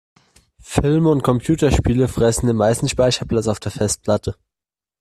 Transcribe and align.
Filme 0.63 1.09
und 1.09 1.21
Computerspiele 1.21 2.07
fressen 2.07 2.47
den 2.47 2.55
meisten 2.55 2.89
Speicherplatz 2.89 3.47
auf 3.47 3.59
der 3.59 3.71
Festplatte. 3.71 4.35